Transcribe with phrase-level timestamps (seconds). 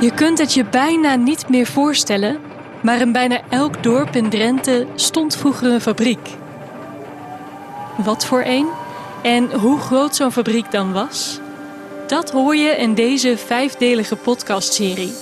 [0.00, 2.40] Je kunt het je bijna niet meer voorstellen,
[2.82, 6.28] maar in bijna elk dorp in Drenthe stond vroeger een fabriek.
[7.96, 8.68] Wat voor een
[9.22, 11.38] en hoe groot zo'n fabriek dan was?
[12.06, 15.12] Dat hoor je in deze vijfdelige podcastserie.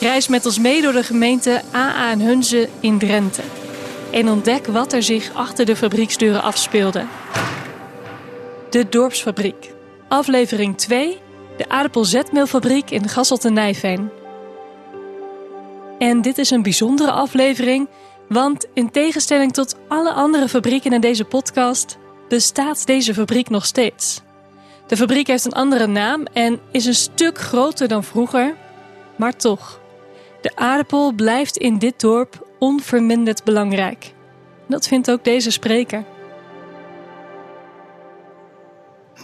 [0.00, 3.42] Reis met ons mee door de gemeente AA en Hunze in Drenthe.
[4.10, 7.04] En ontdek wat er zich achter de fabrieksdeuren afspeelde.
[8.70, 9.75] De Dorpsfabriek.
[10.08, 11.20] Aflevering 2.
[11.56, 14.10] De aardappelzetmeelfabriek in Gasselte-Nijveen.
[15.98, 17.88] En dit is een bijzondere aflevering,
[18.28, 21.98] want in tegenstelling tot alle andere fabrieken in deze podcast
[22.28, 24.22] bestaat deze fabriek nog steeds.
[24.86, 28.56] De fabriek heeft een andere naam en is een stuk groter dan vroeger,
[29.16, 29.80] maar toch.
[30.40, 34.12] De aardappel blijft in dit dorp onverminderd belangrijk.
[34.68, 36.04] Dat vindt ook deze spreker.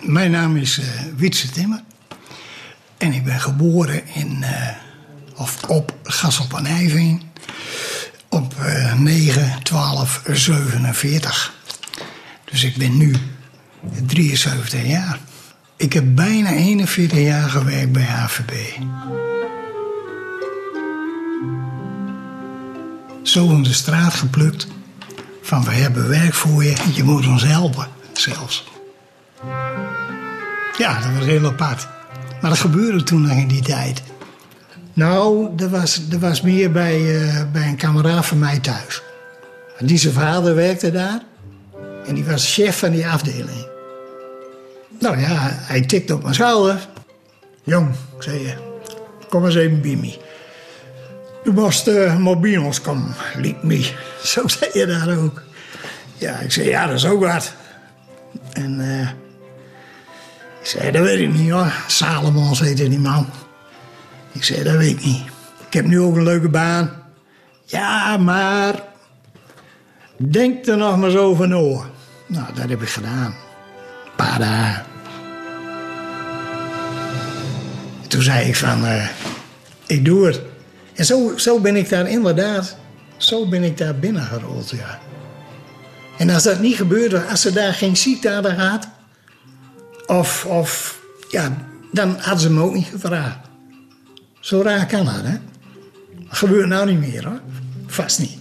[0.02, 0.78] Mijn naam is
[1.20, 1.82] uh, Timmer.
[2.98, 4.68] En ik ben geboren in, uh,
[5.68, 7.22] op Gasselpanijveen
[8.28, 11.54] op uh, 9, 12, 47.
[12.44, 13.16] Dus ik ben nu
[14.06, 15.18] 73 jaar.
[15.76, 18.52] Ik heb bijna 41 jaar gewerkt bij HVB.
[23.22, 24.66] Zo in de straat geplukt.
[25.42, 28.64] Van we hebben werk voor je en je moet ons helpen, zelfs.
[30.82, 31.86] Ja, dat was heel apart.
[32.40, 34.02] Maar dat gebeurde toen nog in die tijd.
[34.92, 39.02] Nou, dat was, dat was meer bij, uh, bij een kameraad van mij thuis.
[39.78, 41.22] Die zijn vader werkte daar.
[42.06, 43.66] En die was chef van die afdeling.
[44.98, 46.88] Nou ja, hij tikte op mijn schouder.
[47.62, 47.88] Jong,
[48.18, 48.54] zei je,
[49.28, 50.18] kom eens even bij me.
[51.44, 53.90] Je moest uh, mobiel ons komen, liet me.
[54.22, 55.42] Zo zei je daar ook.
[56.14, 57.52] Ja, ik zei, ja, dat is ook wat.
[58.52, 59.21] En ik
[60.78, 61.72] zei, dat weet ik niet hoor.
[61.86, 63.26] Salomons heette die man.
[64.32, 65.22] Ik zei, dat weet ik niet.
[65.66, 66.90] Ik heb nu ook een leuke baan.
[67.64, 68.82] Ja, maar...
[70.16, 71.56] Denk er nog maar zo over na.
[72.26, 73.34] Nou, dat heb ik gedaan.
[74.16, 74.84] Dagen.
[78.08, 79.08] Toen zei ik van, uh,
[79.86, 80.40] ik doe het.
[80.94, 82.76] En zo, zo ben ik daar inderdaad,
[83.16, 84.98] zo ben ik daar binnengerold, ja.
[86.18, 88.88] En als dat niet gebeurde, als ze daar geen ziekte hadden gehad,
[90.06, 91.56] of, of ja,
[91.92, 93.38] dan hadden ze me ook niet gevraagd.
[94.40, 95.38] Zo raar kan dat, hè?
[96.28, 97.40] Dat gebeurt nou niet meer, hoor.
[97.86, 98.40] Vast niet.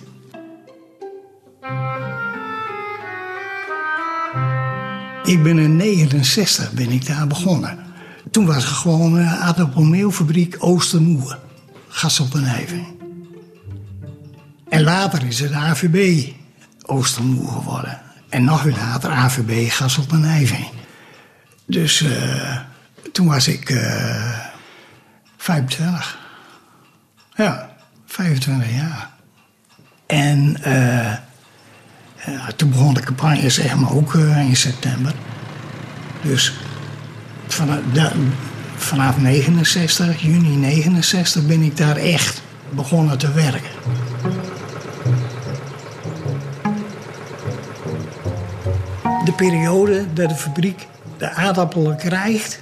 [5.24, 7.80] Ik ben in 69 ben ik daar begonnen.
[8.32, 11.40] Toen was het gewoon een aardappelmeelfabriek Oostermoer.
[11.88, 13.00] Gas op een Nijveen.
[14.70, 16.30] En later is het AVB
[16.86, 18.02] Oostermoer geworden.
[18.30, 20.81] En nog weer later AVB Gas op een Nijveen.
[21.72, 22.58] Dus uh,
[23.12, 24.38] toen was ik uh,
[25.38, 26.20] 25.
[27.36, 27.70] Ja,
[28.06, 29.10] 25 jaar.
[30.06, 31.14] En uh,
[32.56, 35.14] toen begon de campagne zeg maar ook in september.
[36.22, 36.54] Dus
[37.48, 37.80] vanaf,
[38.76, 43.72] vanaf 69, juni 69, ben ik daar echt begonnen te werken.
[49.26, 50.90] De periode dat de fabriek
[51.22, 52.60] de aardappelen krijgt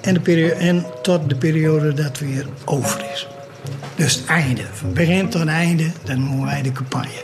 [0.00, 3.28] en, de en tot de periode dat weer over is.
[3.96, 7.22] Dus het einde, van begin tot einde, dat noemen wij de campagne.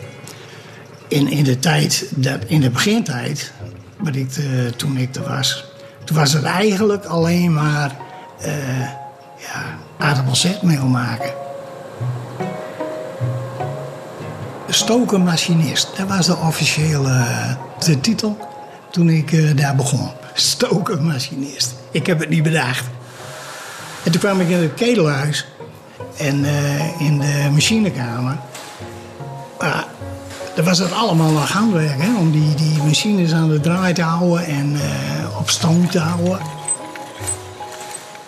[1.08, 3.52] In, in de tijd, dat, in de begintijd,
[3.96, 5.64] wat ik, uh, toen ik er was,
[6.04, 7.96] toen was het eigenlijk alleen maar
[8.46, 8.80] uh,
[9.36, 11.30] ja, aardappelzetmeel maken.
[14.68, 17.24] Stokenmachinist, dat was de officiële
[17.84, 18.38] de titel
[18.90, 20.10] toen ik daar begon.
[20.36, 21.74] Stokenmachinist.
[21.90, 22.84] Ik heb het niet bedacht.
[24.04, 25.46] En toen kwam ik in het ketelhuis
[26.16, 28.36] en uh, in de machinekamer.
[30.54, 34.02] Dan was het allemaal nog handwerk, hè, om die, die machines aan de draai te
[34.02, 36.38] houden en uh, op stoom te houden.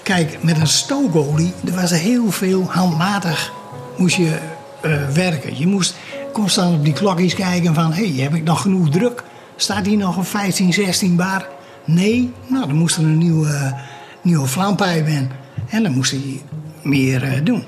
[0.02, 3.52] Kijk, met een stookolie, er was heel veel handmatig
[3.96, 4.38] moest je
[5.12, 5.58] werken.
[5.58, 5.94] Je moest
[6.32, 9.22] constant op die klokjes kijken van, hé, hey, heb ik nog genoeg druk?
[9.56, 11.46] Staat hier nog een 15, 16 bar?
[11.88, 12.32] Nee?
[12.46, 13.74] Nou, dan moest er een nieuwe,
[14.22, 15.30] nieuwe vlampijp in.
[15.68, 16.42] En dan moest hij
[16.82, 17.64] meer uh, doen.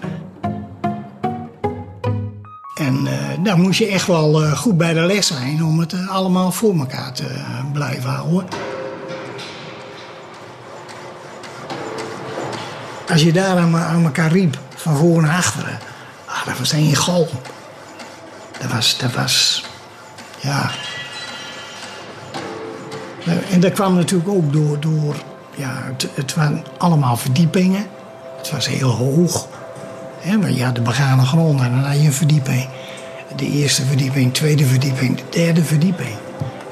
[2.74, 3.12] En uh,
[3.42, 6.78] dan moest je echt wel uh, goed bij de les zijn om het allemaal voor
[6.78, 7.26] elkaar te
[7.72, 8.48] blijven houden.
[13.08, 15.78] Als je daar aan, aan elkaar riep, van voor naar achteren,
[16.26, 17.28] ah, dat was één gal.
[18.60, 19.64] Dat was, dat was,
[20.40, 20.70] ja.
[23.50, 25.14] En dat kwam natuurlijk ook door, door
[25.56, 27.86] ja, het, het waren allemaal verdiepingen.
[28.36, 29.48] Het was heel hoog.
[30.20, 32.68] Hè, maar je had de begane grond en dan had je een verdieping.
[33.36, 36.14] De eerste verdieping, tweede verdieping, de derde verdieping.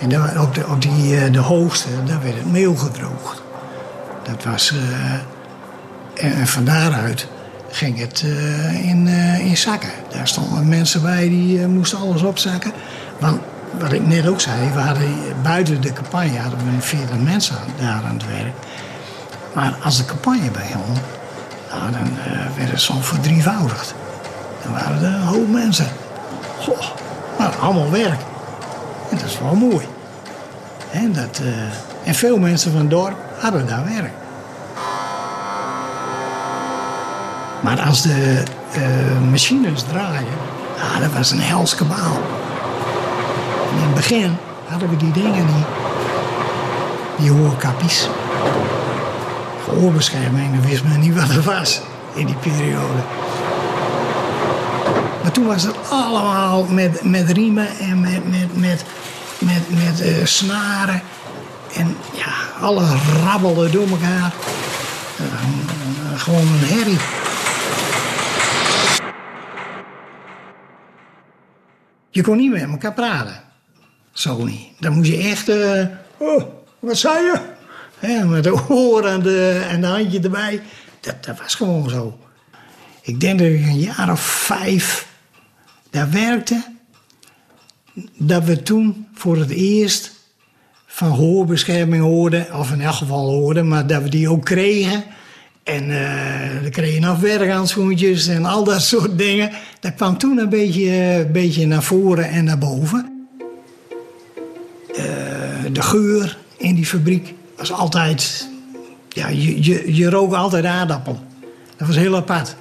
[0.00, 3.42] En daar, op, de, op die, eh, de hoogste, daar werd het meel gedroogd.
[4.22, 4.72] Dat was...
[4.72, 7.26] eh, en, van daaruit
[7.70, 9.90] ging het eh, in, eh, in zakken.
[10.10, 12.72] Daar stonden mensen bij die eh, moesten alles opzakken.
[13.18, 13.40] Want
[13.78, 18.14] wat ik net ook zei, we buiten de campagne hadden we 40 mensen daar aan
[18.18, 18.54] het werk.
[19.54, 20.94] Maar als de campagne begon,
[21.70, 23.94] nou, dan eh, werd het soms verdrievoudigd.
[24.62, 25.86] Dan waren er een hoop mensen.
[26.60, 26.80] Goh,
[27.38, 28.20] nou, allemaal werk.
[29.10, 29.86] En dat is wel mooi.
[30.90, 34.12] En, dat, eh, en veel mensen van het dorp hadden daar werk.
[37.60, 38.42] Maar als de
[38.72, 40.36] eh, machines draaien,
[40.78, 42.20] ah, dat was een hels kabaal.
[43.72, 44.36] In het begin
[44.68, 45.66] hadden we die dingen niet.
[47.16, 48.08] Die hoorkappies.
[49.64, 51.80] Gehoorbescherming, dan wist men niet wat er was
[52.14, 53.02] in die periode.
[55.22, 58.84] Maar toen was het allemaal met, met riemen en met, met, met,
[59.38, 61.02] met, met eh, snaren.
[61.76, 62.88] En ja, alles
[63.24, 64.32] rabbelde door elkaar.
[65.18, 66.98] Eh, gewoon een herrie.
[72.10, 73.47] Je kon niet met elkaar praten.
[74.18, 74.66] Zo niet.
[74.80, 75.48] Dan moest je echt...
[75.48, 75.84] eh,
[76.16, 76.42] oh,
[76.78, 78.24] wat zei je?
[78.26, 80.62] Met de oren en de, en handje erbij.
[81.00, 82.18] Dat, dat was gewoon zo.
[83.02, 85.06] Ik denk dat ik een jaar of vijf
[85.90, 86.64] daar werkte.
[88.16, 90.12] Dat we toen voor het eerst
[90.86, 92.54] van hoorbescherming hoorden.
[92.54, 95.04] Of in elk geval hoorden, maar dat we die ook kregen.
[95.62, 99.50] En eh dan kreeg je nog werkhandschoentjes en al dat soort dingen.
[99.80, 103.17] Dat kwam toen een beetje, een beetje naar voren en naar boven.
[105.72, 108.48] De geur in die fabriek was altijd...
[109.08, 111.20] Ja, je, je, je rook altijd aardappel.
[111.76, 112.56] Dat was heel apart.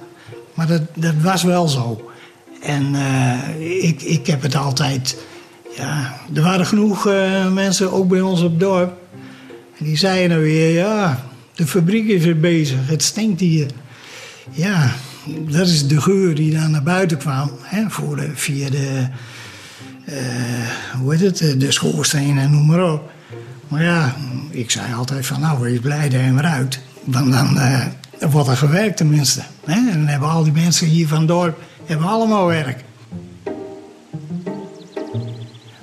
[0.54, 2.10] Maar dat, dat was wel zo.
[2.62, 5.16] En eh, ik, ik heb het altijd...
[5.76, 9.06] Ja, er waren genoeg eh, mensen, ook bij ons op het dorp...
[9.78, 11.24] En die zeiden dan weer, ja,
[11.54, 12.78] de fabriek is weer bezig.
[12.86, 13.66] Het stinkt hier.
[14.50, 14.92] Ja,
[15.26, 17.50] dat is de geur die dan naar buiten kwam.
[17.62, 19.08] Hè, voor de, via de,
[21.00, 23.10] hoe heet het, de schoorsteen en noem maar op.
[23.68, 24.14] Maar ja,
[24.50, 26.80] ik zei altijd van, nou, wees blij dat je hem ruikt.
[27.04, 27.86] Want dan eh,
[28.30, 29.42] wordt er gewerkt tenminste.
[29.64, 29.72] Hè?
[29.90, 32.84] En dan hebben al die mensen hier van dorp hebben allemaal werk.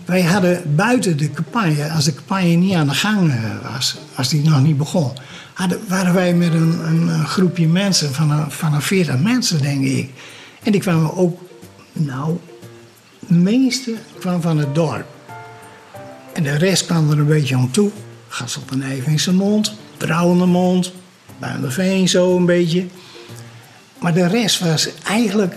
[0.06, 3.38] Wij hadden buiten de campagne, als de campagne niet aan de gang eh,
[3.74, 5.12] was, als die nog niet begon,
[5.54, 9.84] hadden, waren wij met een, een, groepje mensen, van een, van een 40 mensen denk
[9.84, 10.10] ik.
[10.64, 11.40] En die kwamen ook,
[11.94, 12.55] nou, de
[13.30, 15.06] meeste kwam van het dorp.
[16.34, 17.92] En de rest kwam er een beetje om toe.
[18.28, 19.76] Gas op een even in zijn mond,
[21.38, 22.86] Buinderveen zo een beetje.
[24.00, 25.56] Maar de rest was eigenlijk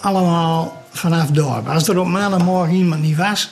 [0.00, 1.68] allemaal vanaf het dorp.
[1.68, 3.50] Als er op maandagmorgen iemand niet was,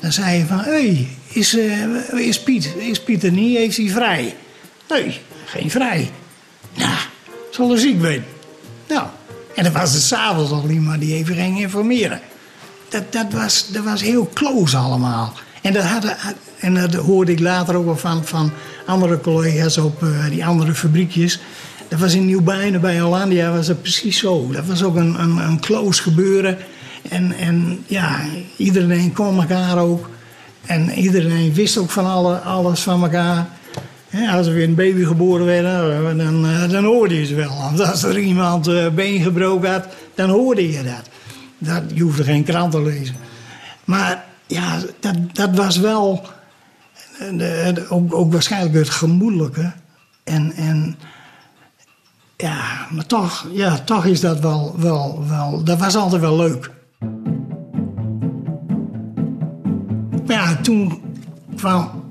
[0.00, 0.58] dan zei je van...
[0.58, 2.74] Hé, is, eh, is Piet?
[2.78, 3.56] Is Piet er niet?
[3.56, 4.36] Heeft hij vrij?
[4.88, 6.10] Nee, geen vrij.
[6.74, 6.96] Nou,
[7.50, 8.24] zal er ziek zijn.
[8.88, 9.06] Nou,
[9.54, 12.20] en dan was het s'avonds al iemand die even ging informeren.
[12.90, 15.32] Dat, dat, was, was heel close allemaal.
[15.62, 16.16] En dat, hadden,
[16.58, 18.50] en dat hoorde ik later ook wel van, van
[18.86, 21.40] andere collega's op eh, die andere fabriekjes.
[21.88, 24.48] Dat was in Nieuwbijnen bij Hollandia was dat precies zo.
[24.52, 26.58] Dat was ook een, een, een close gebeuren.
[27.08, 28.20] En, en ja,
[28.56, 30.08] iedereen kon elkaar ook.
[30.66, 33.46] En iedereen wist ook van alle, alles van elkaar.
[34.30, 37.56] Als er weer een baby geboren werd, nou, dan, eh, dan hoorde je het wel.
[37.58, 41.08] Want als er iemand eh, been gebroken had, dan hoorde je dat.
[41.60, 41.82] Dat.
[41.94, 43.14] Je hoefde geen krant te lezen.
[43.84, 46.26] Maar ja, dat, dat was wel
[47.18, 49.72] eh, de- ook, ook waarschijnlijk het gemoedelijke.
[50.24, 50.96] En, en
[52.36, 56.70] ja, maar toch, ja, toch is dat wel, wel, wel, dat was altijd wel leuk.
[60.26, 61.00] Ja, toen
[61.56, 62.04] kwam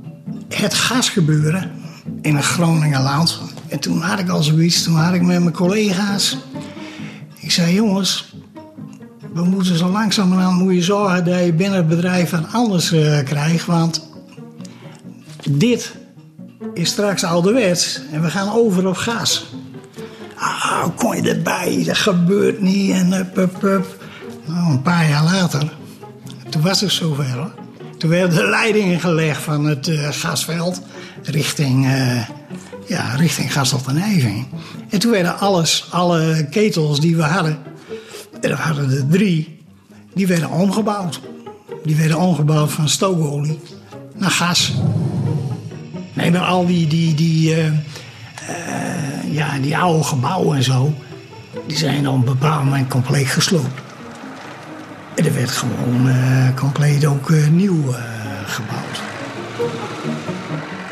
[0.50, 1.72] het gasgebeuren
[2.22, 3.42] in het Groningenland.
[3.68, 6.38] En toen had ik al zoiets, toen had ik met mijn collega's...
[7.36, 8.29] Ik zei, jongens,
[9.40, 13.24] we moeten zo langzamerhand moet je zorgen dat je binnen het bedrijf wat anders eh,
[13.24, 13.66] krijgt.
[13.66, 14.08] Want
[15.50, 15.96] dit
[16.74, 19.46] is straks ouderwets en we gaan over op gas.
[20.36, 21.84] Ah, kon je erbij?
[21.86, 22.92] Dat gebeurt niet.
[22.92, 24.04] En up, up.
[24.46, 25.72] Nou, een paar jaar later,
[26.50, 27.52] toen was het zover hoor.
[27.98, 30.82] Toen werden de leidingen gelegd van het eh, gasveld
[31.24, 32.30] richting, eh
[32.88, 34.48] ja, richting en.
[34.90, 37.58] En toen werden alles, alle ketels die we hadden,
[38.42, 39.62] en we hadden er drie,
[40.14, 41.22] die werden omgebouwd.
[41.84, 43.60] Die werden omgebouwd van stookolie
[44.16, 44.74] naar gas.
[46.14, 47.74] Nee, maar al die, die, die, eh, eh,
[49.34, 50.94] ja, die oude gebouwen en zo,
[51.68, 53.82] die zijn een bepaald moment compleet gesloopt.
[55.16, 57.94] En er werd gewoon eh, compleet ook nieuw
[58.46, 59.02] gebouwd.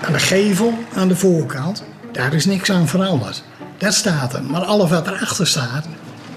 [0.02, 3.44] Aan de gevel, aan de voorkant, daar is niks aan veranderd.
[3.78, 4.44] Dat staat er.
[4.44, 5.86] Maar alles wat erachter staat,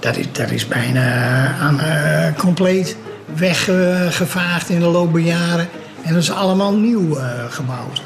[0.01, 2.97] dat is, dat is bijna aan, eh, compleet
[3.35, 5.69] weggevaagd in de loop der jaren.
[6.03, 8.03] En dat is allemaal nieuw eh, gebouwd.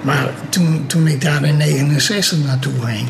[0.00, 3.08] Maar toen, toen ik daar in 69 naartoe ging,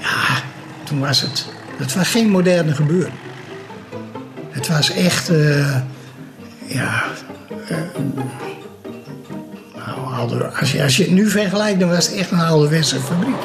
[0.00, 0.42] ja,
[0.84, 1.46] toen was het,
[1.76, 3.12] het was geen moderne gebeuren.
[4.50, 5.76] Het was echt, eh,
[6.66, 7.04] ja,
[7.68, 7.76] eh,
[9.74, 13.42] nou, als, je, als je het nu vergelijkt, dan was het echt een ouderwetse fabriek.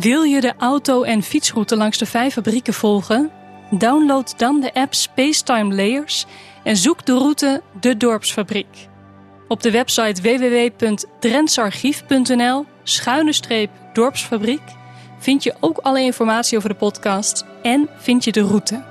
[0.00, 3.30] Wil je de auto- en fietsroute langs de vijf fabrieken volgen?
[3.70, 6.26] Download dan de app Spacetime Layers
[6.64, 8.88] en zoek de route De Dorpsfabriek.
[9.48, 14.62] Op de website www.drentsarchief.nl schuine streep dorpsfabriek
[15.18, 18.82] vind je ook alle informatie over de podcast en vind je de route.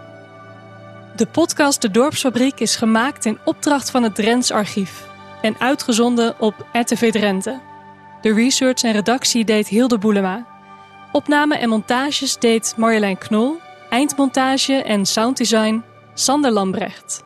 [1.16, 5.08] De podcast De Dorpsfabriek is gemaakt in opdracht van het Drents Archief
[5.42, 7.60] en uitgezonden op RTV Drenthe.
[8.22, 10.57] De research en redactie deed Hilde Boelema.
[11.12, 13.60] Opname en montages deed Marjolein Knol,
[13.90, 15.84] eindmontage en sounddesign
[16.14, 17.24] Sander Lambrecht.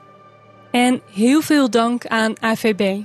[0.71, 2.99] En heel veel dank aan AVB,